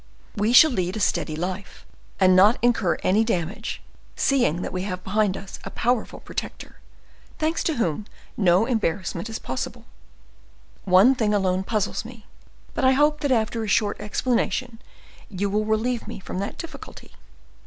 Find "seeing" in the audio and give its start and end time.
4.15-4.63